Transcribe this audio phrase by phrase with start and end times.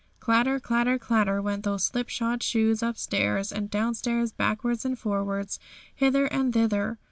[0.19, 5.59] Clatter, clatter, clatter, went those slipshod shoes, upstairs and downstairs, backwards and forwards,
[5.93, 6.97] hither and thither.